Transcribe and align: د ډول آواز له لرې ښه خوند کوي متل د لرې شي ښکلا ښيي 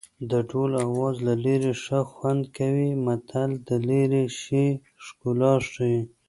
د 0.31 0.33
ډول 0.49 0.71
آواز 0.87 1.15
له 1.27 1.33
لرې 1.45 1.73
ښه 1.83 1.99
خوند 2.11 2.43
کوي 2.57 2.89
متل 3.05 3.49
د 3.67 3.69
لرې 3.87 4.25
شي 4.41 4.67
ښکلا 5.05 5.53
ښيي 5.71 5.99